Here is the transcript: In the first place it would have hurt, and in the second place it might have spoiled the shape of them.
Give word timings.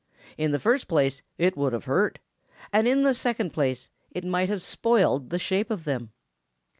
In 0.35 0.51
the 0.51 0.57
first 0.57 0.87
place 0.87 1.21
it 1.37 1.55
would 1.55 1.73
have 1.73 1.85
hurt, 1.85 2.17
and 2.73 2.87
in 2.87 3.03
the 3.03 3.13
second 3.13 3.53
place 3.53 3.91
it 4.09 4.23
might 4.25 4.49
have 4.49 4.63
spoiled 4.63 5.29
the 5.29 5.37
shape 5.37 5.69
of 5.69 5.83
them. 5.83 6.11